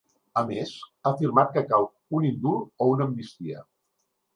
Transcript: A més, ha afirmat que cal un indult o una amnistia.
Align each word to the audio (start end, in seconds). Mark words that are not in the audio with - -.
A 0.39 0.43
més, 0.51 0.71
ha 1.03 1.11
afirmat 1.11 1.53
que 1.59 1.65
cal 1.75 1.87
un 2.21 2.29
indult 2.33 2.77
o 2.87 2.93
una 2.97 3.11
amnistia. 3.13 3.69